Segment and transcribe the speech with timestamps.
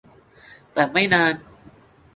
[0.73, 1.33] แต่ไม่นาน